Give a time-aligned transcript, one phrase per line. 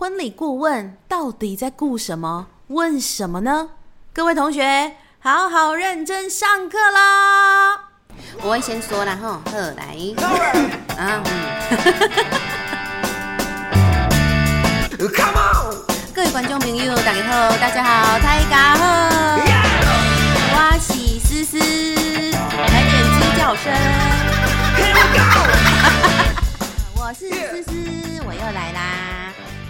[0.00, 2.46] 婚礼顾问到底在顾什么？
[2.68, 3.68] 问什么呢？
[4.14, 7.78] 各位同学，好好认真上课啦！
[8.40, 9.98] 我会先说啦哈，好来
[10.96, 11.22] 啊，
[16.14, 19.36] 各位观众朋友，大家好，大家好，大家好，
[20.54, 21.58] 我是思思，
[22.56, 23.70] 来点鸡叫声，
[26.96, 27.70] 我是思思，
[28.26, 29.09] 我又来啦。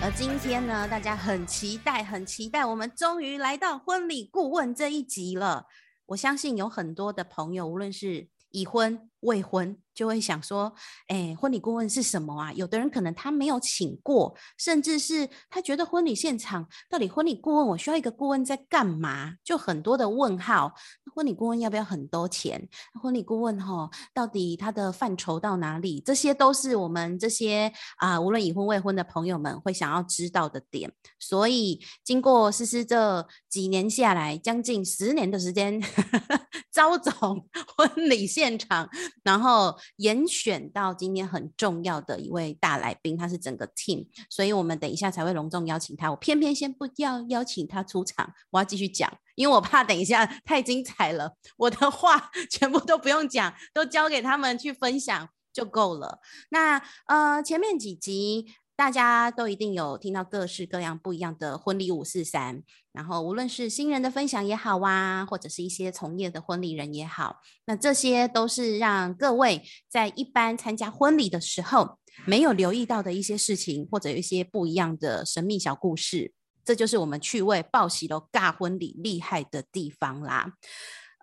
[0.03, 5.67] 而今天呢，大家很期待，很期待，我们终于来到婚礼顾问这一集了。
[6.07, 9.79] 我相信有很多的朋友，无论是已婚、未婚。
[10.01, 10.75] 就会想说，
[11.09, 12.51] 哎，婚礼顾问是什么啊？
[12.55, 19.35] 有的人可能他没有请过，甚至是他觉得婚礼现场到底婚礼顾问我需要一个顾问在干嘛？
[19.45, 20.73] 就很多的问号。
[21.15, 22.67] 婚礼顾问要不要很多钱？
[23.03, 26.01] 婚礼顾问哈，到底他的范畴到哪里？
[26.01, 30.91] 这些都是我们这些啊，无论已婚未婚的朋友们会想要知道的点。
[31.19, 35.79] 所以经过思思这几年下来，将近十年的时间，
[36.73, 38.89] 招总 婚礼现场，
[39.23, 39.77] 然后。
[39.97, 46.11] 严选到今天很重要的一位大来宾，他是整个 team，所以我们等一下才会隆重邀请他。
[46.11, 56.21] 我偏偏先不要邀请他出场，我要继续讲，因为我怕等一下太精彩了，我的话 全部都不用讲，都交给他们去分享就够了。
[56.51, 58.47] 那呃，前面几集。
[58.81, 76.33] 大家都一定有听到各式各样不一样的婚礼五四三，然后无论是新人的分享也好啊，或者是一些从业的婚礼人也好，那这些都是让各位在一般参加婚礼的时候没有留意到的一些事情，或者有一些不一样的神秘小故事。
[76.65, 80.55] 这就是我们趣味报喜楼尬婚礼厉害的地方啦。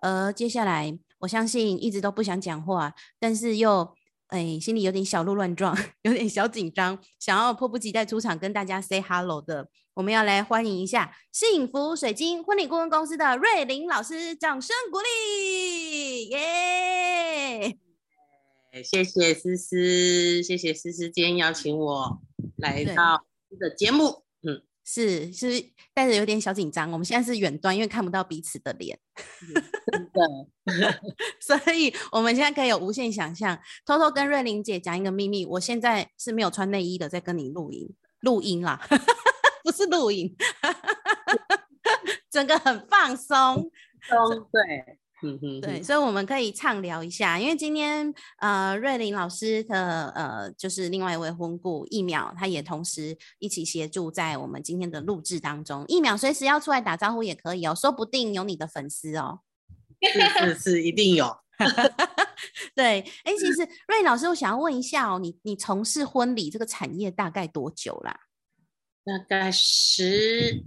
[0.00, 3.97] 呃，接下来我相信一直都不想讲话，但是又。
[4.28, 17.78] 哎，心里有点小鹿乱撞， 有点小紧张，想要迫不及待出场跟大家 say hello 的，我们要来欢迎一下幸福水晶婚礼顾问公司的瑞玲老师，掌声鼓励，耶！
[18.84, 22.20] 谢谢思思，谢谢思思今天邀请我
[22.58, 24.24] 来到这个节目。
[24.90, 25.62] 是是
[25.92, 28.98] 但是有点小紧张，我们现在是远端，因为看不到彼此的脸，
[29.92, 31.00] 真的，
[31.40, 33.58] 所以我们现在可以有无限想象。
[33.84, 38.80] 偷偷跟瑞玲姐讲一个秘密，我现在是没有穿内衣的，在跟你录音，录音啦，
[39.62, 40.34] 不是录音，
[42.32, 43.70] 整个很放松，
[44.08, 44.98] 松对。
[45.22, 55.84] 嗯哼，对，所以我们可以畅聊一下，因为今天呃瑞玲老师的呃就是另外一位婚顾一秒，他也同时一起协助在我们今天的录制当中。
[55.88, 59.40] 一秒随时要出来打招呼也可以哦，说不定有你的粉丝哦。
[60.00, 61.36] 是是是，一定有。
[62.76, 68.20] 对，哎，其实瑞老师，我想要问一下哦，你你从事婚礼这个产业大概多久啦？
[69.04, 70.62] 大概十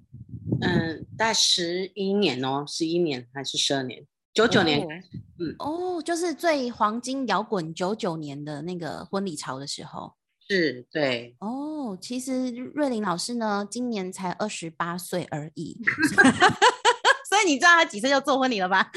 [0.60, 4.06] 嗯，大概十一年哦，十一年还是十二年？
[4.34, 4.88] 九九年，
[5.40, 10.14] 嗯，哦，就是最黄金摇滚九九年的那个婚礼潮的时候，
[10.48, 15.78] 是，对，哦，其实瑞林老师呢，今年才二十八岁而已，
[17.30, 18.92] 所以你知道他几岁就做婚礼了吧？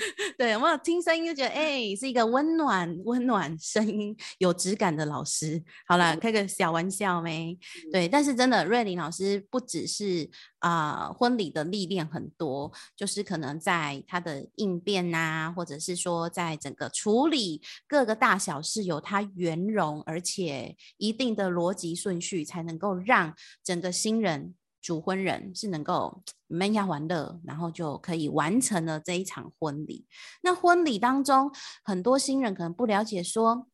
[0.38, 5.62] 对，有没有听声音就觉得，哎，是一个温暖、温暖声音、有质感的老师。
[5.86, 7.58] 好了，开个小玩笑没？
[7.92, 10.28] 对，但是真的，瑞玲老师不只是
[10.60, 24.54] 啊，婚礼的历练很多，就是可能在他的应变呐，或者是说在整个处理各个大小事，有他圆融而且一定的逻辑顺序，才能够让整个新人。
[24.82, 30.06] 主婚人是能够闷下玩乐，然后就可以完成了这一场婚礼。
[30.42, 31.52] 那婚礼当中，
[31.84, 33.66] 很多新人可能不了解，说：“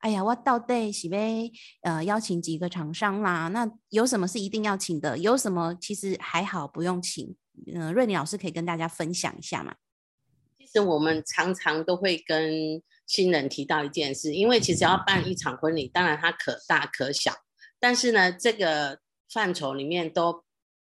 [0.00, 1.52] 哎呀，我到底是呗？
[1.82, 3.48] 呃，邀请几个厂商啦？
[3.48, 5.18] 那有什么是一定要请的？
[5.18, 7.36] 有什么其实还好不用请？”
[7.72, 9.74] 嗯，瑞妮老师可以跟大家分享一下嘛？
[10.58, 17.32] 其实我们常常都会跟新人提到一件事，因为其实要办一场婚礼，当然它可大可小，
[17.78, 18.98] 但是呢，这个
[19.30, 20.42] 范畴里面都。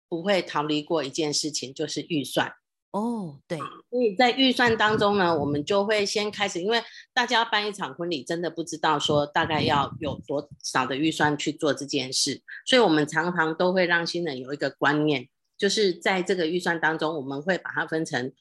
[0.08, 2.52] 不会逃离过一件事情，就是预算
[2.92, 3.40] 哦。
[3.46, 3.58] 对，
[3.90, 6.82] 所以在预算当中呢，我们就会先开始，因为
[7.12, 18.32] 大家办一场婚礼，真的不知道说大概要有多少的预算去做这件事，所以我们常常都会让新人有一个观念，就是在这个预算当中，我们会把它分成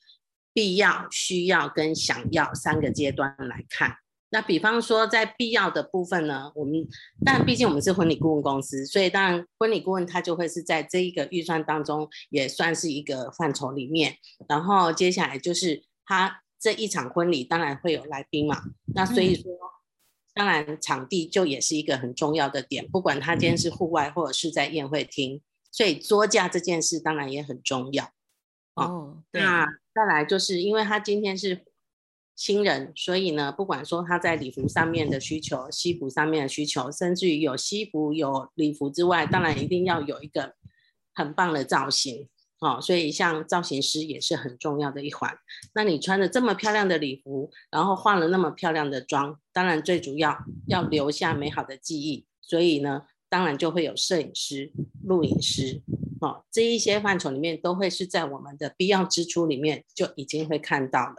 [0.53, 3.97] 必要、需要跟想要三个阶段来看。
[4.29, 6.85] 那比方说，在必要的部分呢，我们
[7.25, 14.15] 但毕竟我们是婚礼顾问公司，所以当然婚礼顾问他就会是在这一个预算当中也算是一个范畴里面。
[14.49, 18.61] 然后接下来就是他这一场婚礼当然会有来宾嘛，
[18.93, 19.51] 那所以说
[20.33, 25.41] 当然场地就也是一个很重要的点，不管他今天是户外或者是在宴会厅，
[25.71, 28.11] 所以桌架这件事当然也很重要。
[28.75, 29.65] 哦，那
[29.95, 31.63] 再来就是因为他今天是
[32.37, 40.53] 新人，所以呢，不管说他在礼服上面的需求、西服上面的需求，甚至于有西服有礼服之外，当然一定要有一个
[41.13, 42.29] 很棒的造型。
[42.59, 45.31] 哦，所以像造型师也是很重要的一环。
[45.75, 50.35] 那你穿着这么漂亮的礼服，然后化了那么漂亮的妆，当然最主要
[50.67, 52.25] 要留下美好的记忆。
[52.41, 54.71] 所以呢，当然就会有摄影师、
[55.03, 55.83] 录影师，
[56.19, 61.15] 哦，这一些范畴里面都会是在我们的必要支出里面就已经会看到了。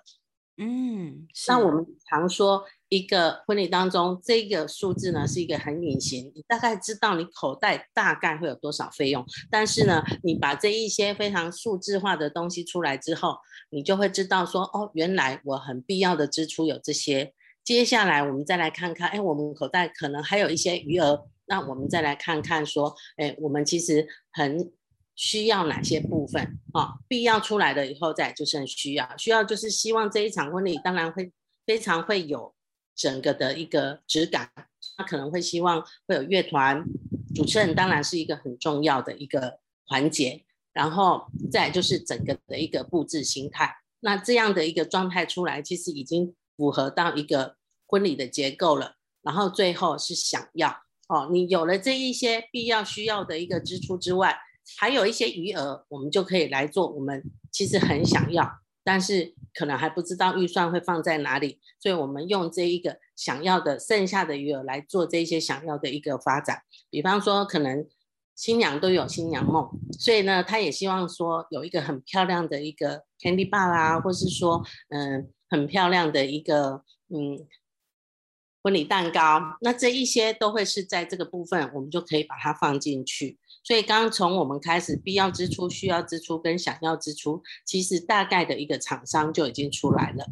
[0.58, 2.64] 嗯，那我们常说。
[2.90, 13.36] 一个婚礼当中，这个数字呢是一个很隐形，你大概知道你口袋大概会有多少费用，但是呢，你把这一些非常数字化的东西出来之后，
[13.68, 17.34] 你就会知道说，哦，原来我很必要的支出有这些。
[17.62, 24.72] 接下来我们再来看看，哎，我们口袋可能还有一些余额，那我们再来看看说，哎，我们其实很
[25.18, 26.94] 需要哪些部分啊？
[27.06, 31.30] 必要出来了以后，再就是需要，需要就是希望这一场婚礼当然会
[31.66, 32.54] 非常会有。
[33.00, 34.50] 整个的一个质感，
[34.96, 36.84] 他可能会希望会有乐团，
[37.32, 43.72] 主持人当然是一个很重要的一个环节，然后再就是整个的一个布置形态。
[44.00, 47.54] 那这样的一个状态出来，其实已经符合到一个
[47.86, 48.96] 婚礼的结构了。
[49.22, 50.68] 然后最后是想要
[51.08, 54.36] 哦，你有了这一些必要需要的一个支出之外，
[54.76, 58.60] 还有一些余额，我们就可以来做我们其实很想要。
[58.84, 66.62] 但是可能还不知道预算会放在哪里，所以我们用这一个想要的剩下的余额来做这些想要的一个发展。
[66.88, 67.86] 比方说，可能
[68.34, 69.68] 新娘都有新娘梦，
[69.98, 77.46] 所以呢，她也希望说有一个很漂亮的一个 candy bar 啦，或是说嗯很漂亮的一个嗯
[78.62, 79.58] 婚礼蛋糕。
[79.60, 83.38] 那这一些都会是在这个部分，我们就可以把它放进去。
[83.64, 90.26] 所以，刚从我们开始，必要支出、需要支出跟想要支出，其实大概的一个厂商就已经出来了。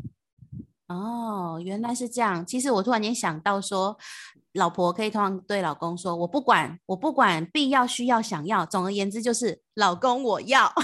[0.89, 2.47] 哦，原来是这样。
[2.47, 3.99] 其实我突然间想到说，
[4.53, 10.73] 老婆可以通常对老公说：“我不管，我不管，必要、需要、想要，总而言之就是老公我要。”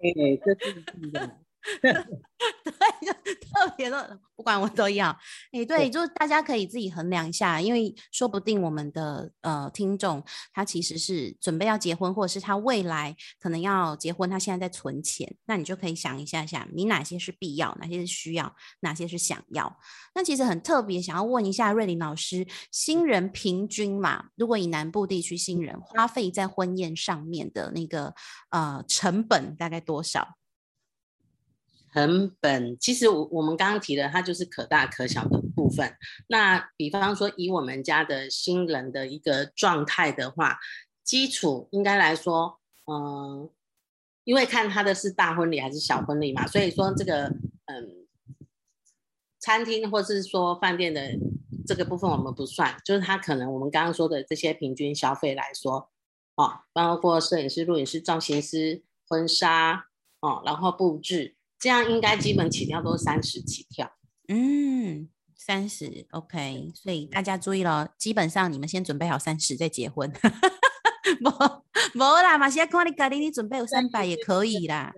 [0.00, 1.36] 对，这是真的。
[1.82, 5.10] 对，就特别的，不管我都要。
[5.52, 10.22] 哎，对，就是大家可以自己衡量一下，因为说不定我们的呃听众
[10.52, 19.78] 他其实是准备要结婚，或者是他未来可能要结婚，他现在在存钱，那你就可以想一下下，你哪些是必要，哪些是需要，哪些是想要。
[20.14, 28.14] 那其实很特别，想要问一下瑞林老师，新人平均嘛，如果以南部地区新人花费在婚宴上面的那个
[28.50, 30.36] 呃成本大概多少？
[31.92, 35.96] 成本其实我我们刚刚提的，它就是可大可小的部分。
[36.28, 40.58] 那比方说，以我们家的新人的一个状态的话，
[41.02, 43.50] 基础应该来说，嗯，
[44.24, 47.24] 因为看他的是大婚礼还是小婚礼嘛，所以说这个
[47.64, 48.06] 嗯，
[49.38, 51.18] 餐厅或是说饭店的
[51.66, 55.90] 这个部分我们不算，就是他可能我们刚刚说的这些平均消费来说，
[56.34, 59.86] 哦，包括摄影师、录影师、造型师、婚纱，
[60.20, 61.36] 哦，然后布置。
[61.58, 63.90] 这样应该基本起跳都是三十起跳，
[64.28, 70.08] 嗯，三十，OK，所以大家注意了，基本上你们先准备好三十再结婚，
[71.20, 71.30] 不，
[71.92, 74.92] 不啦，马西亚看你咖喱你准备有三百也可以啦，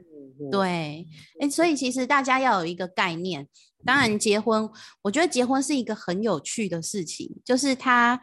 [0.50, 1.06] 对，
[1.40, 3.49] 哎，所以其实大家要有一个概念，
[3.85, 4.68] 当然结婚，
[5.02, 8.20] 我觉得结婚是一个很有趣的事情，就是他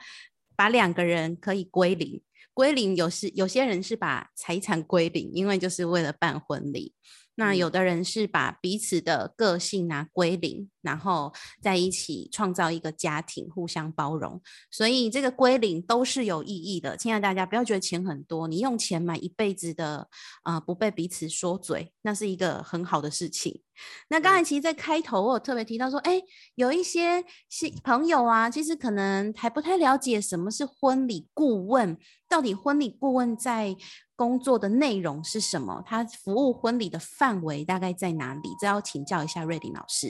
[0.55, 2.21] 把两个人可以归零，
[2.53, 6.93] 归零有时有些人是把财产归零，因为就是为了办婚礼。
[7.39, 14.41] 那有的人是把彼此的个性拿归零，然后在一起创造一个家庭，互相包容，
[14.71, 16.97] 所以这个归零都是有意义的。
[16.97, 20.09] 亲爱的大家，不要觉得钱很多，你用钱买一辈子的
[20.41, 23.61] 啊，不被彼此说嘴，那是一个很好的事情。
[24.09, 26.19] 那刚才其实，在开头我有特别提到说，哎，
[26.55, 31.95] 有一些新朋友啊，其实可能还不太了解什么是婚礼顾问，
[32.27, 33.75] 到底婚礼顾问在。
[34.17, 35.83] 工作的内容是什么？
[35.85, 38.49] 他服务婚礼的范围大概在哪里？
[38.59, 40.07] 这要请教一下瑞林老师。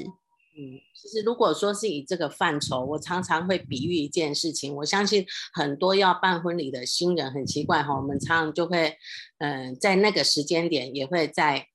[0.60, 4.74] 嗯，其实如果说是以这个范畴，我常常会比喻一件事情。
[4.78, 8.98] 我相信很多要办婚礼的新人很奇怪哈，我们常常就会，
[9.40, 11.68] 嗯，在那个时间点，也会在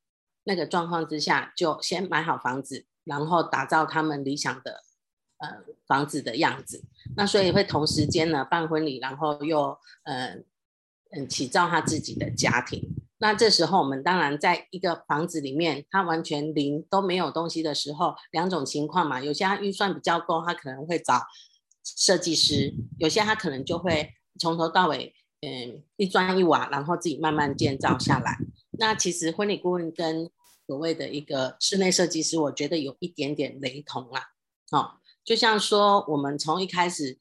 [0.44, 4.82] 那个状况之下，就先买好房子，然后打造他们理想的
[5.36, 5.48] 呃
[5.86, 6.82] 房子的样子。
[7.14, 10.42] 那所以会同时间呢办婚礼，然后又呃。
[11.14, 12.82] 嗯，起造他自己的家庭。
[13.18, 19.22] 那这时候，我们当然在一个房子里面，他完全零都没有东西的时候，两种情况嘛。
[19.22, 21.22] 有些他预算比较够，他可能会找
[21.84, 28.38] 设计师，有些他可能就会从头到尾，嗯，一砖一瓦，然后自己慢慢建造下来。
[28.72, 30.28] 那其实婚礼顾问跟
[30.66, 34.22] 所谓的一个室内设计师，我觉得有一点点雷同啊。
[34.72, 37.18] 哦，就像说我们从一开始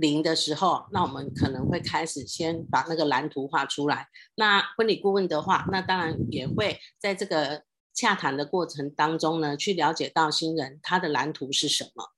[0.00, 4.08] 零的时候，那我们可能会开始先把那个蓝图画出来。
[4.34, 12.12] 那婚礼顾问的话，那当然也会在这个洽谈的过程当中呢，去了解到新人他的蓝图是什么。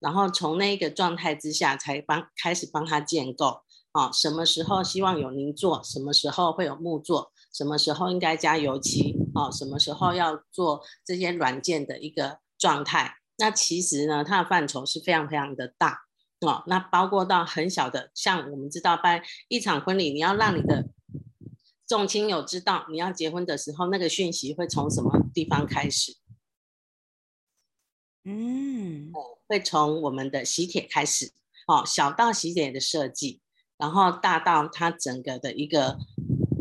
[0.00, 3.60] 然后从那个状态之下，才帮开始帮他建构
[3.92, 13.16] 啊，什么时候希望有泥做，什么时候会有木做，什么时候应该加油漆啊，什么时候要做这些软件的一个状态。
[13.36, 16.00] 那其实呢，它的范畴是非常非常的大
[16.46, 16.64] 哦。
[16.66, 20.88] 那包括到很小的，像我们知道办一场婚礼，你要让你的
[21.86, 26.16] 众亲友知道你要结婚的时候，那个讯息会从什么地方开始？
[28.24, 29.10] 嗯，
[29.46, 31.32] 会从我们的喜帖开始，
[31.66, 33.40] 哦，小到喜帖的设计，
[33.78, 35.98] 然后大到它整个的一个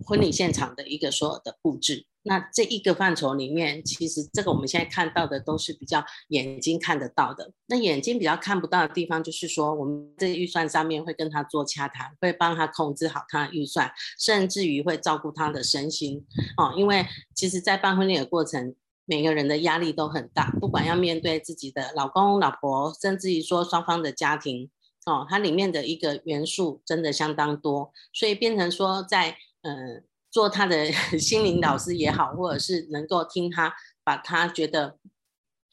[0.06, 2.06] 婚礼现场的一个所有的布置。
[2.24, 7.52] 那这一个范畴里面，其实这个我们现在看到的都是比较眼睛看得到的。
[7.68, 16.26] 那眼睛比较看不到的地方，就是说我们这预算上面会跟他做洽谈，会帮他控制好他的预算，甚至于会照顾他的身心。
[16.58, 18.76] 哦，因为其实，在办婚礼的过程。
[19.12, 24.70] 每个人的压力都很大，不管要面对自己的老公、老婆，甚至于说双方的家庭，
[25.08, 34.98] 哦，它里面的一个元素真的相当多，所以变成说，在呃做他的 心灵导师也好，或者是能够听他把他觉得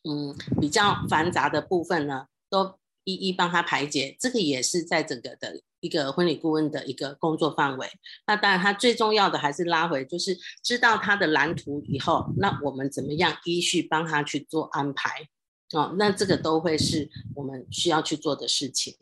[0.05, 5.61] 嗯比较繁杂的部分呢，都一一帮他排解，这个也是在整个的。
[5.81, 7.87] 一个婚礼顾问的一个工作范围，
[8.27, 15.29] 那当然他最重要的还是拉回，就是知道他的蓝图以后，那我们怎么样依序帮他去做安排
[15.73, 18.97] 哦，那这个都会是我们需要去做的事情。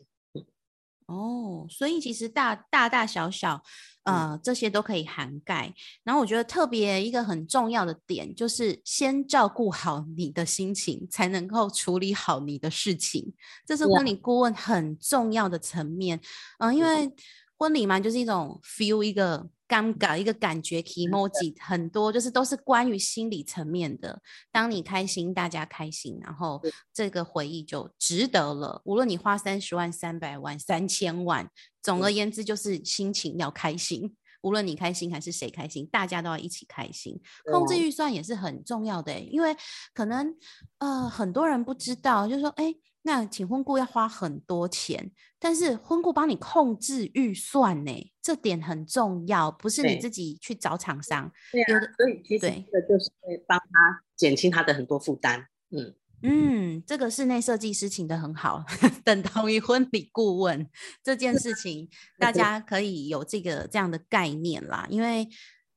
[1.07, 3.63] 哦，所以其实大大大小小。
[4.05, 5.73] 呃，这些都可以涵盖。
[6.03, 13.33] 然后我觉得特别一个很重要的点，就是先照顾好你的心情，才能够处理好你的事情。
[13.65, 16.19] 这是婚礼顾问很重要的层面。
[16.59, 17.11] 嗯，因为
[17.57, 24.21] 婚礼嘛，就是一种 feel，一个尴尬，一个感觉，emoji 很多，就是都是关于心理层面的。
[24.51, 26.61] 当你开心，大家开心，然后
[26.93, 28.81] 这个回忆就值得了。
[28.85, 31.49] 无论你花三十万、三百万、三千万。
[31.81, 34.15] 总而言之，就是心情要开心。
[34.41, 37.19] 无论你开心还是谁开心，大家都要一起开心。
[37.51, 39.55] 控制预算也是很重要的，因为
[39.93, 40.35] 可能
[40.79, 45.11] 呃很多人不知道，就是说，哎，那请婚顾要花很多钱，
[45.45, 51.31] 但是婚顾帮你控制预算呢，这点很重要，不是你自己去找厂商。
[51.51, 55.45] 对啊，所以其实这就是会帮他减轻他的很多负担。
[55.69, 55.93] 嗯。
[56.23, 58.63] 嗯，这个室内设计师请的很好，
[59.05, 60.67] 等同于婚礼顾问
[61.03, 61.87] 这件事情，
[62.17, 64.87] 大家可以有这个这样的概念啦。
[64.89, 65.29] 因为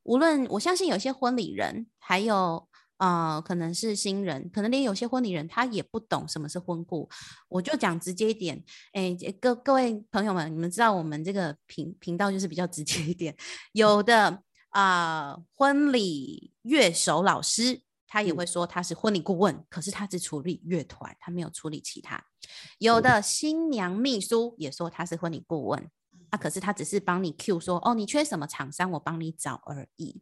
[0.04, 2.66] 无论我相信有些婚礼人，还有
[2.98, 7.08] 呃可能是新人，可能连有些婚礼人他也不懂什么是婚顾。
[7.48, 8.62] 我就讲直接一点，
[8.92, 13.34] 哎，各各位朋友们，你们知道我们这个频频道就是比较直接一点，
[13.72, 17.80] 有的啊婚礼乐手老师。
[18.10, 22.18] 他也会说他是婚礼顾问，可是他只处理乐团，他没有处理其他。
[22.78, 25.90] 有的新娘秘书也说他是婚礼顾问，
[26.30, 30.18] 啊，可是他只是帮你 Q 说，哦，你缺什么厂商，我帮你找而已。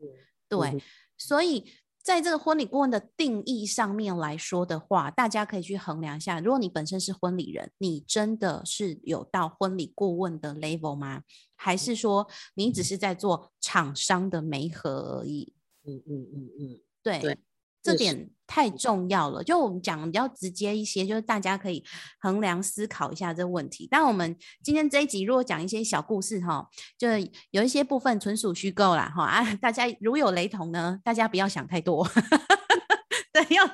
[0.49, 0.83] 对，
[1.17, 1.65] 所以
[2.07, 11.23] 在这个婚礼顾问的定义上面来说的话，大家可以去衡量一下，如果你本身是婚礼人，你真的是有到婚礼顾问的 level 吗？
[11.57, 15.53] 还是说你只是在做厂商的媒合而已？
[15.85, 17.39] 嗯嗯嗯嗯，对。
[17.93, 21.85] 这点太重要了，就我们讲比较直接一些，就是大家可以
[22.21, 23.89] 衡量思考一下这个问题。
[23.91, 27.09] 但我们今天这一集如果讲一些小故事哈，就
[27.51, 32.07] 有一些部分纯属虚构啦哈啊，大家如有雷同呢，大家不要想太多，
[33.33, 33.67] 对，要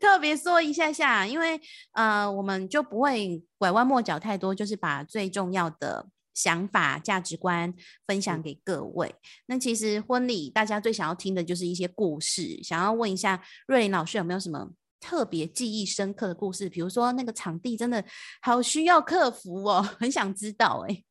[0.00, 1.60] 特别说一下下，因为
[1.92, 6.06] 呃，我们就不会拐弯抹角太多，就是把最重要的。
[6.36, 7.74] 想法、价值观
[8.06, 9.12] 分享给各位。
[9.46, 12.62] 那其实婚礼大家最想要听的就是一些故事。
[12.62, 16.68] 想要问一下瑞林老师有没有什么特别记忆深刻的故事？
[16.68, 18.04] 比如说那个场地真的
[18.42, 21.02] 好需要克服哦， 很想知道哎。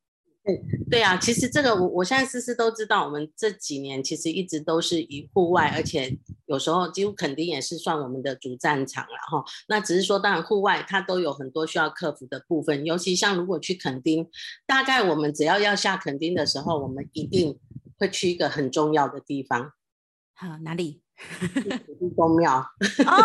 [0.45, 0.61] 对
[0.91, 9.43] 对啊，其实这个我我现在思思都知道，我们这几年其实一直都是以户外，而且有时候几乎肯定也是算我们的主战场了哈。
[9.67, 14.29] 那只是说，当然户外它都有很多需要克服的部分，尤其像如果去垦丁，
[14.67, 17.59] 大概我们只要要下垦丁的时候，我们一定
[17.97, 19.71] 会去一个很重要的地方。
[20.35, 21.01] 好，哪里？
[21.47, 22.59] 土地公庙。
[23.07, 23.23] 哦，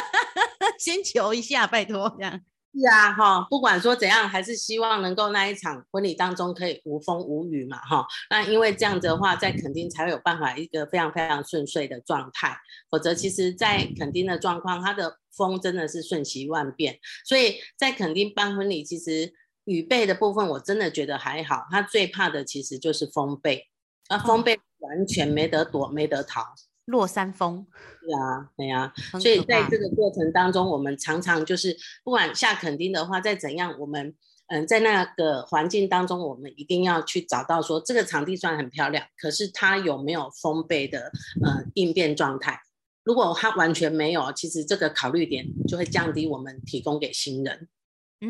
[0.80, 2.40] 先求一下，拜托这样。
[2.76, 8.04] 是啊，哈，不管说怎样，还是希望能够那一场婚礼当中可以无风无雨嘛，哈。
[8.30, 12.56] 那因为这样子的话，在垦丁才会有办法一个非常非常顺遂的状态。
[12.90, 16.98] 否则，其实，在垦丁的状况，它的风真的是瞬息万变。
[17.24, 19.32] 所以在垦丁办婚礼，其实
[19.66, 21.66] 雨备的部分，我真的觉得还好。
[21.70, 23.68] 他最怕的其实就是风备，
[24.08, 26.42] 啊，风备完全没得躲，没得逃。
[26.86, 27.66] 落山风，
[28.02, 34.14] 对啊，对啊，所以在这个过程当中，我们常常就是不管下垦丁的话，再怎样，我们
[34.48, 41.10] 嗯，在那个环境当中，我们一定要去找到说这个场地算很漂亮，可是它有没有封备的
[41.42, 42.60] 呃应变状态？
[43.02, 47.68] 如果它完全没有，其实这个考虑点就会降低我们提供给新人。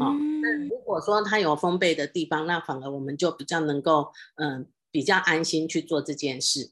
[0.01, 6.71] 哦，那如果说它有封备的地方，那反而我们就比较能够嗯比较安心去做这件事。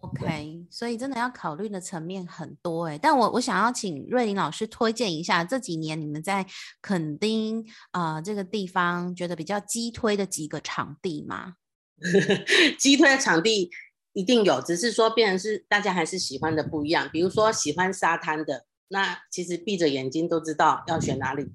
[0.00, 6.46] OK，所以真的要考虑的层面很多哎，但我我想要请瑞林老师推荐一下这几年你们在
[6.80, 11.54] 垦丁啊这个地方觉得比较激推的几个场地吗？
[12.78, 13.70] 激推的场地
[14.12, 17.08] 一定有，只是说变成是大家还是喜欢的不一样。
[17.12, 21.46] 比如说喜欢沙滩的，那其实闭着眼睛都知道要选哪里。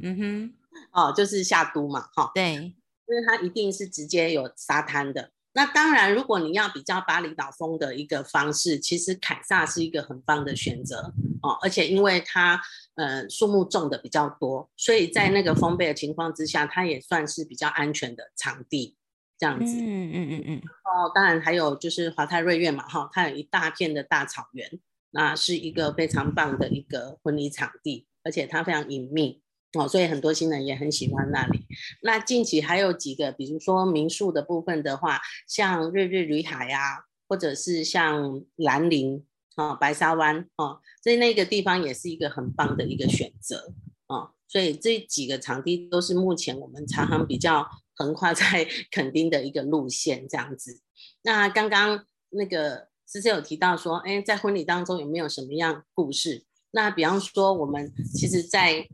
[0.00, 0.54] 嗯哼，
[0.92, 5.32] 哦，就是夏都嘛，哈，对，因为它一定是直接有沙滩的。
[5.58, 11.12] 那当然，如果你要比较巴厘岛风的一个方式，其实凯撒是一个很棒的选择
[11.42, 11.58] 哦。
[11.60, 12.62] 而且因为它
[12.94, 18.94] 呃树木种的比较多，所以在那个封闭的情况之下，它也算是比较安全的场地
[19.36, 19.76] 这样子。
[19.80, 20.62] 嗯嗯嗯嗯。
[20.84, 24.78] 哦，当然还有就是华泰瑞苑嘛，哈，它有一大片的大草原，
[25.10, 29.42] 那是一个非常棒的一个婚礼场地，而且它非常隐秘。
[29.78, 31.60] 哦，所以很多新人也很喜欢那里。
[32.02, 43.72] 那近期还有几个，比如说民宿的部分的话，像日日旅海啊，或者是像兰陵啊、白沙湾啊，所以那个地方也是一个很棒的一个选择
[44.08, 44.32] 啊。
[44.48, 50.80] 所以这几个场地都是目前我们常常比较横跨在 垦丁的一个路线这样子。
[51.22, 56.44] 那刚刚那个思思有提到说，哎，在婚礼当中有没有什么样故事？
[56.70, 58.86] 那比方说我们其实，在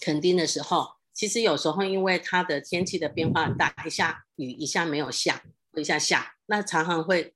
[0.00, 5.42] 垦丁的时候，其实有时候因为它的天气的变化很大，一下雨一下没有下，
[5.76, 7.34] 一下下，那常常会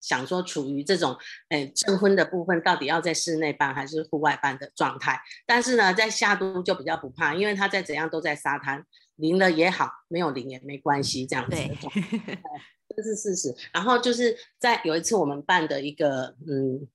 [0.00, 1.16] 想说处于这种
[1.48, 5.20] 诶证婚的部分到底要在室内办还是户外办的状态。
[5.46, 8.84] 但是呢，在夏都就比较不怕，因为它再怎样都在沙滩，
[9.16, 11.56] 淋了也好，没有淋也没关系，这样子。
[11.56, 11.76] 对，
[12.94, 13.54] 这是事实。
[13.72, 16.86] 然后就是在有一次我们办的一个嗯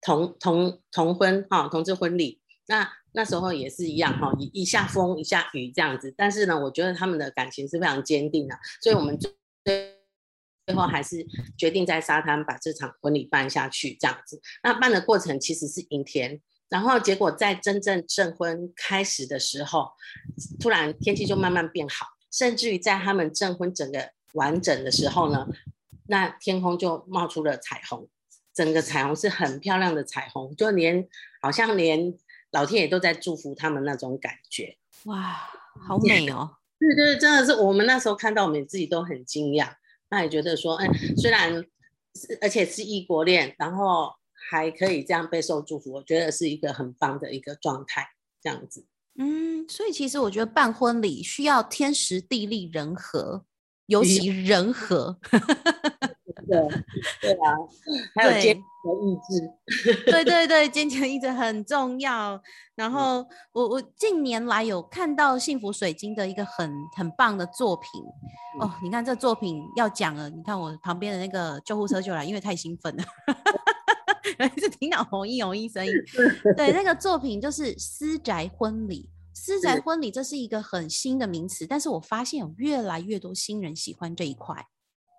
[0.00, 2.40] 同同同婚哈同志婚礼。
[2.68, 9.32] 那那时候也是一样哈，一一下风一下雨这样子，但是呢，我觉得他们的感情是非常坚定的，所以我们最
[10.66, 11.26] 最后还是
[11.56, 14.38] 决定在沙滩把这场婚礼办下去这样子。
[14.62, 19.92] 那办的过程其实是阴天，然后结果在真正证婚开始的时候，
[20.60, 25.46] 突然天气就慢慢变好，甚至于在他们证婚整个完整的时候呢，
[26.08, 28.06] 那天空就冒出了彩虹，
[28.54, 31.08] 整个彩虹是很漂亮的彩虹，就连
[31.40, 32.14] 好像连。
[32.56, 35.36] 老天爷都在祝福他们那种感觉，哇，
[35.86, 36.56] 好美哦！
[36.78, 39.74] 对对，真的是我们那时候看到，我们自己都很惊讶。
[40.08, 40.88] 那也觉得说，哎，
[41.18, 41.52] 虽然
[42.14, 48.08] 是而且是异国恋，然后还可以这样备受祝福，我觉得是一个很棒的一个状态，
[48.42, 48.86] 这样子。
[49.18, 53.44] 嗯，所以其实我觉得办婚礼需要天时地利人和，
[53.84, 55.18] 尤其人和。
[56.48, 56.68] 对
[57.20, 57.56] 对啊，
[58.14, 58.62] 还有坚强
[59.02, 60.04] 意志。
[60.10, 62.40] 对对对，坚强意志很重要。
[62.74, 67.88] 然后我我近年来有看到幸福水晶的一个很很棒的作品
[68.60, 73.04] 哦，你看这作品要讲了，你看我旁边的那个救护车就来，因为太兴奋了，
[74.56, 75.92] 一直听到红衣红衣声音。
[76.56, 84.66] 对，那个作品就是私宅婚礼，私宅婚礼这是一个很新的名词，但是我发现有越来越多新人喜欢这一块。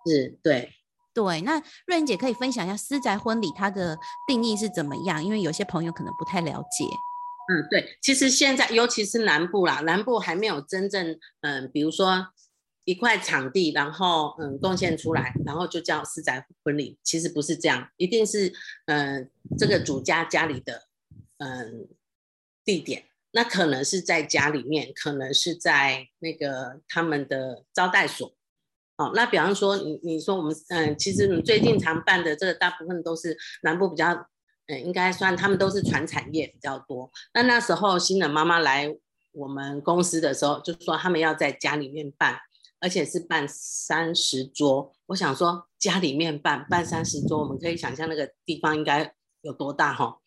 [0.05, 0.71] 是，对。
[1.17, 5.23] 对，那瑞英姐可以分享一下私宅婚礼它的定义是怎么样？
[5.23, 6.85] 因为有些朋友可能不太了解。
[7.49, 12.27] 嗯，对，其实现在尤其是南部啦，南部还没有真正嗯，比如说
[12.83, 16.99] 一块场地，然后嗯贡献出来，然后就叫私宅婚礼。
[17.01, 18.53] 其实不是这样，一定是
[18.85, 19.27] 嗯
[19.57, 20.83] 这个主家家里的
[21.39, 21.87] 嗯
[22.63, 28.36] 地点，那可能是在家里面，可能是在那个他们的招待所。
[28.97, 34.07] 哦，那比方说你你说我们嗯，其实你最近常办的这个大部分都是南部比较，
[34.67, 37.09] 嗯，应该算他们都是传产业比较多。
[37.33, 38.91] 那那时候新的妈妈来
[39.33, 42.39] 我们公司的时候，就说他们要在家里面办，
[42.79, 44.91] 而且是办三十桌。
[45.05, 50.17] 我想说家里面办办三十桌，我们可以想象那个地方应该有多大哈。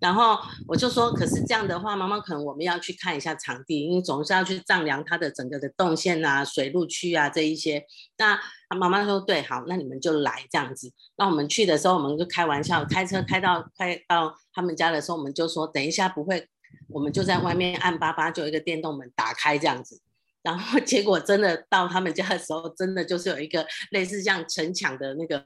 [0.00, 7.84] 然后我就说，可是这样的话，妈妈可能我们要去看一下场地，因为总是要去丈量它的整个的动线啊、水路区啊这一些。
[8.16, 8.38] 那
[8.76, 10.92] 妈妈说对，好，那你们就来这样子。
[11.16, 16.46] 那我们去的时候，我们就开玩笑，开车开到快到他们家的时候，我们就说等一下不会，
[16.88, 20.00] 我们就在外面按八八，就一个电动门打开这样子。
[20.42, 25.44] 然后结果真的到他们家的时候，真的就是有一个类似像城墙的那个。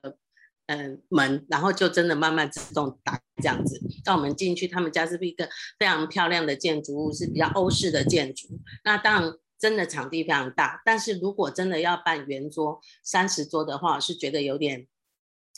[0.72, 3.78] 嗯，门，然后就真的慢慢自动打这样子。
[4.06, 5.46] 让我们进去，他们家是一个
[5.78, 8.48] 非常漂亮的建筑物，是比较欧式的建筑。
[8.84, 10.80] 那当然，真的场地非常大。
[10.84, 14.88] 但是如果真的要办圆桌三十桌的话，是觉得有点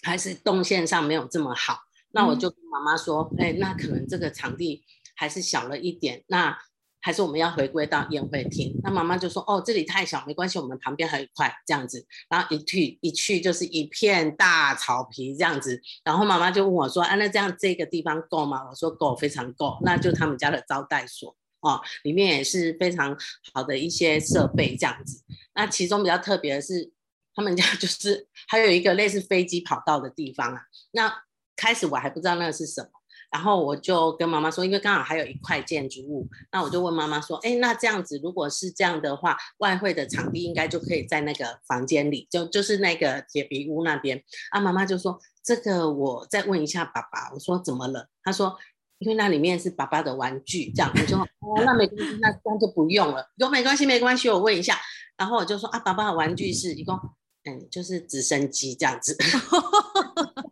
[0.03, 1.79] 还是动线上没有这么好。
[2.11, 6.24] 那我就跟妈妈说，哎，那可能这个场地还是小了一点。
[6.27, 6.59] 那
[7.04, 15.78] 还是我们要回归到宴会厅，那妈妈就说：“哦，这里太小，没关系，我们旁边还有一块这样子。”然后一去一去就是一片大草皮这样子。
[16.02, 23.14] 然后妈妈就问我说：“啊，那这样这个地方够吗？”我说：“够，非常够。”那就他们家的招待所哦，里面也是非常
[23.52, 25.22] 好的一些设备这样子。
[25.54, 26.90] 那其中比较特别的是，
[27.34, 30.62] 他们家就是 还有一个类似飞机跑道的地方啊。
[30.92, 31.14] 那
[31.54, 32.88] 开始我还不知道那是什么。
[33.35, 44.23] 然后我就跟妈妈说，因为刚好还有一块建筑物，那我就问妈妈说，哎，那这样子如果是这样的话，外汇的场地应该就可以在那个房间里，就就是那个铁皮屋那边。
[44.53, 47.29] 啊，妈妈就说这个我再问一下爸爸。
[47.35, 48.07] 我说怎么了？
[48.23, 48.57] 他说
[48.99, 50.92] 因为那里面是爸爸的玩具，这样。
[50.94, 53.29] 我说哦，那没关系，那那就不用了。
[53.35, 54.79] 有没关系，没关系，我问一下。
[55.16, 56.94] 然后我就说啊，爸爸的玩具是一共，
[57.51, 59.16] 嗯，就是直升机这样子。
[59.20, 60.44] 哈哈哈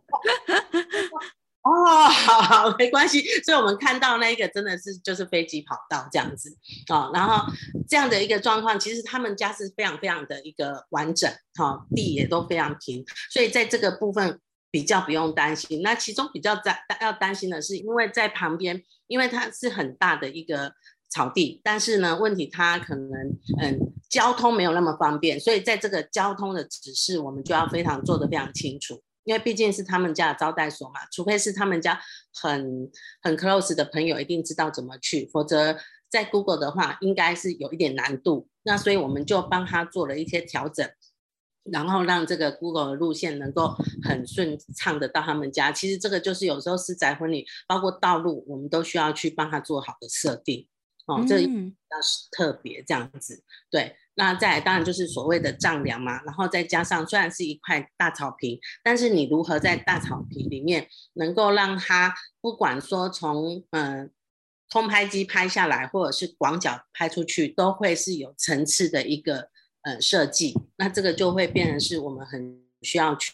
[1.63, 3.21] 哦，好好，没关系。
[3.43, 6.49] 所以，我们看到那个真的是就是飞机跑道这样子
[6.89, 7.11] 哦。
[7.13, 7.45] 然后
[7.87, 14.39] 这样的一个状况，其实他们家是非常非常的一个完整，哈，地也都非常平，所以在这个部分
[14.71, 15.81] 比较不用担心。
[15.81, 20.71] 那其中比较担要担心的是，因为在旁边，因为它是很大的一个
[21.09, 23.11] 草地，但是呢，问题它可能
[23.61, 29.01] 嗯交通没有那么方便，所以在这个交通的指示，我们就要非常做的非常清楚。
[29.23, 31.99] 因为毕竟是他们家的招待所嘛，除非是他们家
[32.33, 35.77] 很很 close 的朋友，一定知道怎么去，否则
[36.09, 38.49] 在 Google 的话，应该是有一点难度。
[38.63, 40.89] 那所以我们就帮他做了一些调整，
[41.63, 45.71] 然后让这个 Google 的路线能够很顺畅的到他们家。
[45.71, 50.67] 其实这个就是有时候私宅婚礼，包括道路，我们都需要去帮他做好的设定。
[51.05, 51.97] 哦，这比较
[52.31, 53.95] 特别这样子，对。
[54.15, 64.11] 那再当然就是所谓的丈量嘛，然后再加上虽然是一块大草坪，但是你如何在大草坪里面能够让它不管说从嗯
[64.69, 69.49] 通拍机拍下来，或者是广角拍出去，都会是有层次的一个
[69.83, 70.55] 呃设计。
[70.77, 73.33] 那这个就会变成是我们很需要去。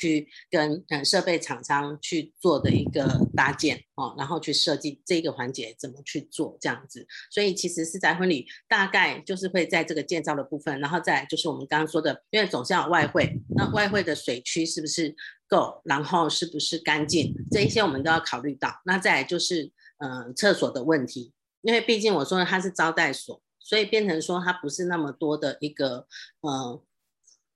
[0.00, 15.14] 去跟嗯设备厂商去做的一个搭建哦，然后去设计这个环节怎么去做这样子，所以其实是在婚礼大概就是会在这个建造的部分，然后再就是我们刚刚说的，因为总是要外汇，那外汇的水区是不是
[15.46, 18.80] 够，然后是不是干净，这一些我们都要考虑到。
[18.86, 26.06] 那再来就是嗯厕所的问题，因为毕竟我说的它是招待所，所以变成说它不是那么多的一个
[26.40, 26.80] 嗯。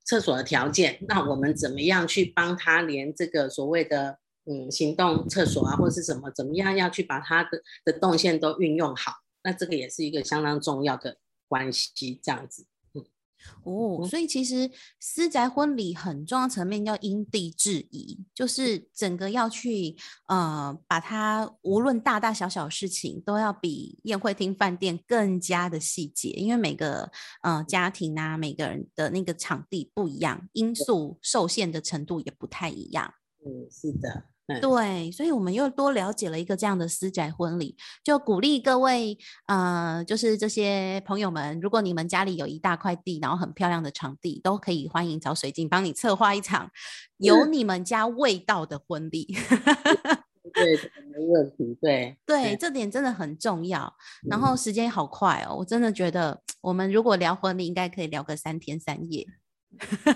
[0.04, 9.12] 厕所的条件，那我们怎么样去帮他连这个所谓的嗯行动厕所啊，或者是什么怎么样要去把他的的动线都运用好？
[9.42, 12.66] 那这个也是一个相当重要的关系，这样子。
[13.62, 27.10] 哦，所以其实私宅婚礼很重要层面要因地制宜，就是整个要去呃把它无论大大小小事情都要比宴会厅饭店更加的细节，因为每个
[27.42, 33.14] 呃家庭啊每个人的那个场地不一样，因素受限的程度也不太一样。
[33.44, 34.24] 嗯，是的。
[34.60, 46.70] 对，所以我们又多了解了一个这样的私宅婚礼，就鼓励各位，呃，就是这些朋友们，如果你们家里有一大块地，然后很漂亮的场地，都可以欢迎找水晶帮你策划一场
[47.16, 49.34] 有你们家味道的婚礼。
[50.52, 50.76] 对，
[51.10, 51.76] 没问题。
[51.80, 53.96] 对，对，这点真的很重要。
[54.28, 59.26] 然后时间好快哦，我真的觉得我们如果聊婚礼，应该可以聊个三天三夜，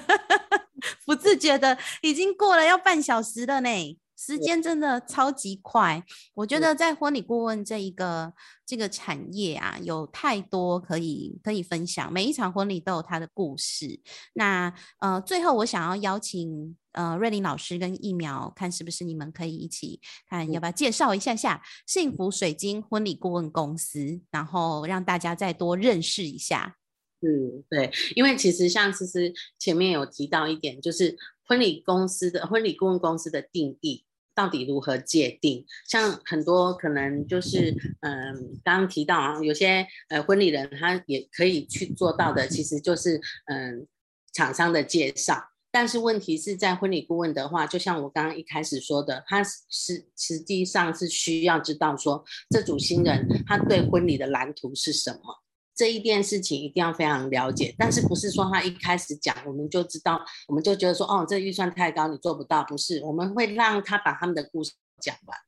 [1.07, 3.99] 不自觉的已经过了要半小时了呢。
[4.19, 6.03] 时间真的超级快，
[6.35, 8.35] 我觉得在婚礼顾问这一个
[8.67, 12.13] 这个产业啊，有太多可以可以分享。
[12.13, 14.01] 每一场婚礼都有它的故事。
[14.35, 26.77] 那呃，最后我想要邀请呃瑞玲老师跟疫苗，看是不是你们可以一起看，要不要介绍一下下幸福水晶婚礼顾问公司，然后让大家再多认识一下。
[27.21, 34.05] 嗯，对，因为其实像其实前面有提到一点，就是婚礼公司的婚礼顾问公司的定义。
[34.39, 35.67] 到底如何界定？
[35.89, 43.85] 像很多可能就是，嗯，刚刚提到啊，有些呃婚礼人他也可以去做到的，其实就是嗯
[44.33, 45.43] 厂商的介绍。
[45.73, 55.21] 但是问题是在婚礼顾问的话，就像我刚刚一开始说的，他是实际上是需要知道说这组新人他对婚礼的蓝图是什么。
[55.79, 62.65] 这一件事情一定要非常了解，但是不是说他一开始讲我们就知道，我们就觉得说哦，这预算太高，你做不到。
[62.65, 65.39] 不是，我们会让他把他们的故事讲完，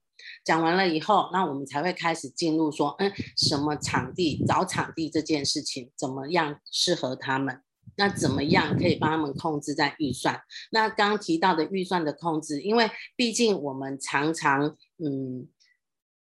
[0.45, 7.61] 讲完了以后，那我们才会开始进入说，嗯，什么场地找场地这件事情怎么样适合他们？
[7.97, 10.41] 那怎么样可以帮他们控制在预算？
[10.71, 15.49] 那刚刚提到的预算的控制，因为毕竟我们常常嗯。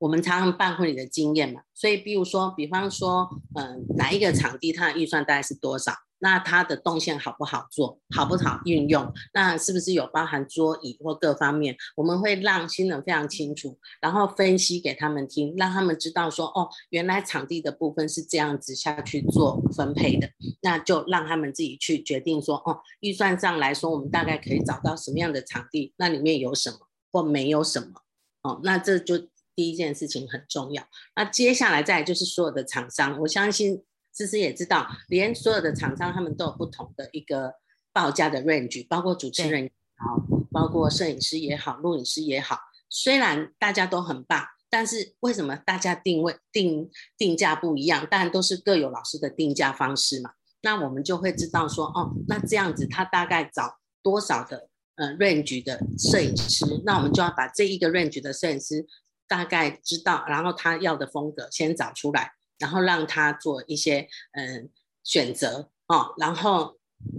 [0.02, 5.92] 我们常常办婚礼的经验嘛，所以比如说，比方说，嗯，哪一个场地它的预算大概是多少？
[6.18, 9.12] 那它的动线好不好做，好不好运用？
[9.32, 11.76] 那是不是有包含桌椅或各方面？
[11.94, 20.28] 我们会让新人非常清楚，然后分析给他们听，让他们知道说，哦，原来场地的部分是这样子下去做分配的，
[20.62, 25.94] 那就让他们自己去决定说，哦，预算上来说，我们大概可以找到什么样的场地？
[25.96, 28.00] 那里面有什么或没有什么？
[28.42, 29.28] 哦，那这就。
[29.54, 30.82] 第一件事情很重要，
[31.14, 37.54] 那接下来再就是所有的厂商，我相信思思也知道，连所有的厂商他们都有不同的一个
[37.92, 48.06] 报价的 range，包括主持人也好，包括摄影师也好，录影师也好，虽然大家都很棒，但是为什么大家定位定定价不一样？
[48.10, 50.32] 当然都是各有老师的定价方式嘛。
[50.62, 56.64] 那我们就会知道说，哦，那这样子他大概找多少的呃 range 的摄影师？
[56.86, 58.86] 那我们就要把这一个 range 的摄影师。
[59.32, 64.68] 大概知道，然后他要的风格先找出来，然后让他做一些嗯
[65.02, 66.76] 选择哦，然后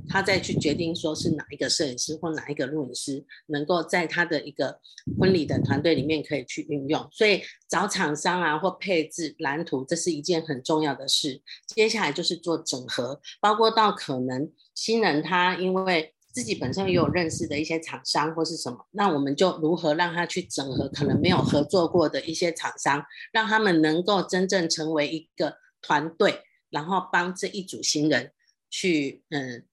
[0.08, 4.80] 他再去决定说是哪一个摄影师或哪一个录影师能够在他的一个
[5.18, 7.10] 婚礼的团队里面可以去运用。
[7.12, 11.42] 所以找厂商啊或配置蓝图，这是一件很重要的事。
[11.66, 16.14] 接下来就是做整合，包括到可能新人他因为。
[16.34, 26.42] 自己本身也有认识的一些厂商或是什么，那我们就如何让他去整合可能没有合作过的一些厂商，让他们能够真正成为一个团队，
[26.72, 28.34] 然后帮这一组新人
[28.70, 29.64] 去嗯，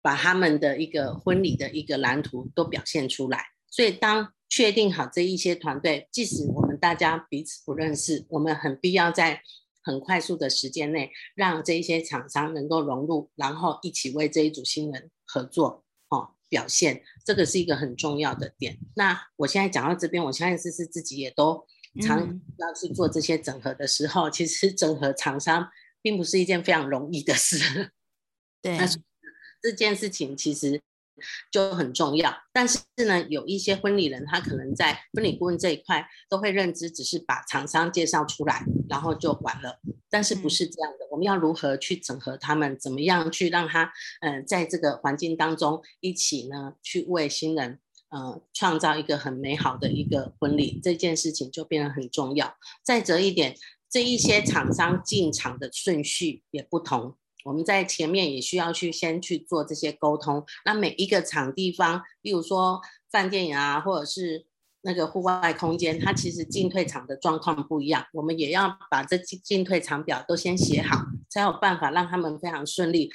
[0.00, 3.44] 把他们的一个婚礼的一个蓝图都表现出来。
[3.68, 9.42] 所以当确定好这一些团队，即使我们大家彼此不认识，我们很必要在。
[9.86, 18.78] 很快速的时间内，让这一些厂商能够融入，然后一起为这一组新人合作，哦，表现，这个是一个很重要的点。
[18.94, 21.66] 那我现在讲到这边，我相信思思自己也都
[22.00, 25.68] 常要去做这些整合的时候，其实整合厂商
[26.00, 27.90] 并不是一件非常容易的事。
[28.62, 28.78] 对，
[29.60, 30.80] 这件事情其实。
[31.50, 39.80] 就很重要，但是呢，有一些婚礼人，他可能在婚礼顾问这一块都会认知，只是把厂商介绍出来，然后就完了。
[40.10, 41.06] 但是不是这样的？
[41.10, 42.78] 我们要如何去整合他们？
[42.78, 50.80] 怎么样去让他，嗯，在这个环境当中一起呢，去为新人，呃，创造一个很美好的一个婚礼？
[50.82, 52.56] 这件事情就变得很重要。
[52.82, 53.56] 再者一点，
[53.90, 57.16] 这一些厂商进场的顺序也不同。
[57.44, 60.44] 我们在前面也需要去先去做这些沟通。
[60.64, 62.80] 那每一个场地方，例如说
[63.10, 64.46] 饭店呀，或者是
[64.80, 73.10] 那个户外空间，它其实进退场的状况不一样，我们也要把这进进退场表都先写好，才有办法让他们非常顺利。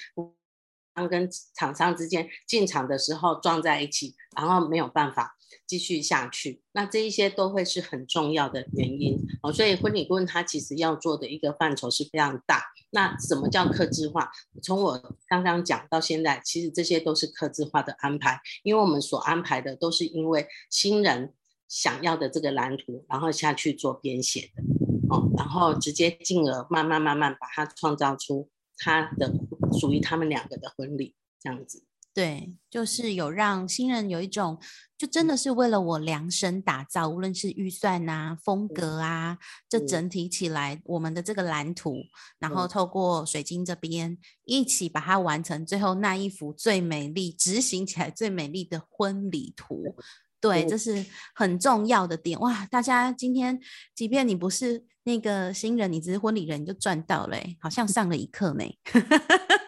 [1.08, 9.54] 跟厂商之间进场的时候撞在一起，然后没有办法继续下去，那这一些都会是很重要的原因哦。
[9.54, 12.64] 所以婚礼顾问他其实要做的一个范畴是非常大。
[12.92, 14.32] 那什么叫客制化？
[14.64, 21.34] 从我刚刚讲到现在，其实这些都是客制化的安排，因为我们所安排的都是因为新人
[21.68, 24.64] 想要的这个蓝图，然后下去做编写的
[25.10, 28.50] 哦，然后直接进而慢慢慢慢把它创造出。
[28.82, 29.30] 他的
[29.73, 34.60] 属于他们两个的婚礼这样子，对，就是有让新人有一种，
[34.97, 39.38] 就真的是为了我量身打造，无论是预算啊、风格啊，
[39.69, 42.03] 这整体起来我们的这个蓝图，
[42.39, 49.95] 然后透过水晶这边一起把它完成，最后那一幅最美丽、执行起来最美丽的婚礼图。
[50.41, 51.05] 对，这是
[51.36, 52.65] 很重要的点哇！
[52.67, 53.60] 大家今天，
[53.93, 58.63] 即便你不是那个新人，你只是婚礼人，你就赚到了，好像上了一课呢。
[58.89, 58.99] 互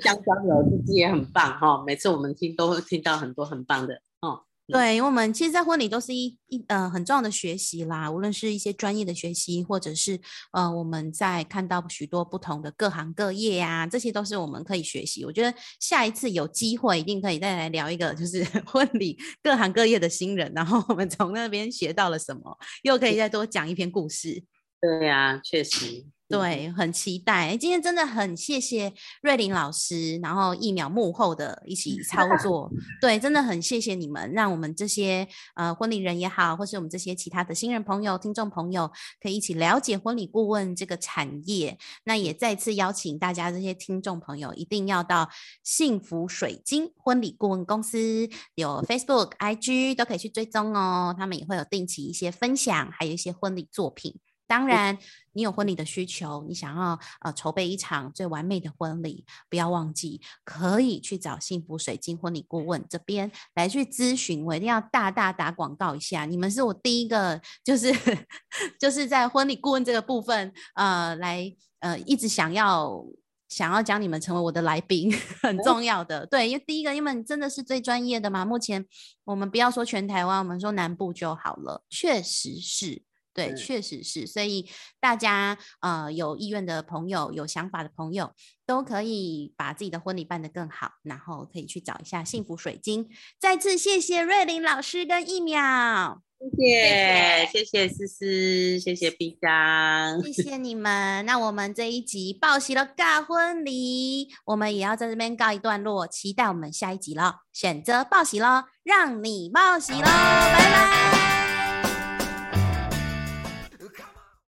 [0.00, 1.82] 相交流，自己也很棒哈。
[1.86, 4.42] 每次我们听都会听到很多很棒的哦。
[4.72, 10.20] 对，因为我们其实，在婚礼都是一一呃很重要的学习啦，无论是一些专业的学习，或者是
[10.52, 15.24] 呃我们在看到许多不同的各行各业呀，这些都是我们可以学习。
[15.24, 24.44] 我觉得下一次有机会，一定可以再来聊一个，就是 婚礼各行各业的新人，然后我们从那边学到了什么，又可以再多讲一篇故事。
[24.80, 26.06] 对呀，确实。
[26.30, 27.56] 对，很期待。
[27.56, 32.70] 今天真的很谢谢瑞玲老师，然后一秒幕后的一起 操作。
[33.00, 38.88] 对，真的很谢谢你们，让我们这些呃婚礼人也好，或是我们这些其他的新人朋友、听众朋友，
[39.20, 41.76] 可以一起了解婚礼顾问这个产业。
[42.04, 45.28] 那也再次邀请大家这些听众朋友，一定要到
[45.64, 51.12] 幸福水晶婚礼顾问公司，有 Facebook、IG 都可以去追踪哦。
[51.18, 54.14] 他们也会有定期一些分享，还有一些婚礼作品。
[54.50, 54.98] 当然，
[55.32, 64.44] 你有婚礼的需求，你想要呃筹备一场最完美的婚礼，不要忘记可以去找幸福水晶婚礼顾问这边来去咨询。
[64.44, 67.94] 我一定要大大打广告一下，你们是我第一个，就是
[68.76, 73.00] 就是在婚礼顾问这个部分，呃，来呃一直想要
[73.48, 76.26] 想要将你们成为我的来宾， 很重要的。
[76.26, 78.44] 对，因为第一个，因为你真的是最专业的嘛。
[78.44, 78.84] 目前
[79.22, 83.02] 我们不要说全台湾，我们说南部就好了，确实是。
[83.32, 88.32] 对，确实是，所以大家呃有意愿的朋友，有想法的朋友，
[88.66, 93.08] 都可以把自己的婚礼办得更好，然后可以去找一下幸福水晶。
[93.38, 96.20] 再次谢谢瑞玲老师跟一秒，
[96.58, 101.24] 谢谢谢谢思思，谢谢冰箱，谢谢你们。
[101.24, 111.19] 那我们这一集报喜了尬婚礼，我们也要在这边告一段落，期待我们下一集了，选择报喜喽，让你报喜喽，拜拜。